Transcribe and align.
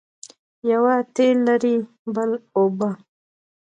یوه 0.71 0.95
تېل 1.15 1.37
لري 1.47 1.75
بل 2.13 2.31
اوبه. 2.57 2.89